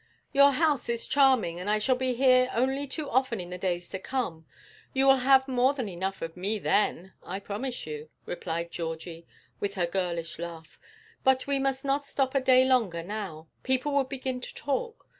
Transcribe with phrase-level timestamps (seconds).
[0.33, 3.87] 'Your house is charming, and I shall be here only too often in the days
[3.89, 4.47] to come;
[4.93, 9.27] you will have more than enough of me then, I promise you,' replied Georgie,
[9.59, 10.79] with her girlish laugh,
[11.23, 13.47] 'but we must not stop a day longer now.
[13.61, 15.05] People would begin to talk.